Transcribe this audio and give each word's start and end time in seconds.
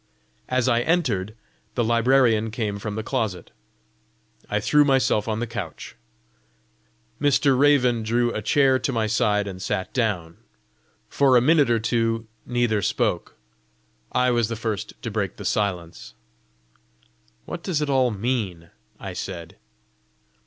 As 0.49 0.67
I 0.67 0.81
entered, 0.81 1.35
the 1.75 1.83
librarian 1.83 2.49
came 2.49 2.79
from 2.79 2.95
the 2.95 3.03
closet. 3.03 3.51
I 4.49 4.59
threw 4.59 4.83
myself 4.83 5.27
on 5.27 5.39
a 5.43 5.45
couch. 5.45 5.95
Mr. 7.21 7.55
Raven 7.55 8.01
drew 8.01 8.33
a 8.33 8.41
chair 8.41 8.79
to 8.79 8.91
my 8.91 9.05
side 9.05 9.47
and 9.47 9.61
sat 9.61 9.93
down. 9.93 10.37
For 11.07 11.37
a 11.37 11.39
minute 11.39 11.69
or 11.69 11.77
two 11.79 12.25
neither 12.47 12.81
spoke. 12.81 13.35
I 14.11 14.31
was 14.31 14.47
the 14.47 14.55
first 14.55 14.99
to 15.03 15.11
break 15.11 15.35
the 15.35 15.45
silence. 15.45 16.15
"What 17.45 17.61
does 17.61 17.79
it 17.79 17.87
all 17.91 18.09
mean?" 18.09 18.71
I 18.99 19.13
said. 19.13 19.55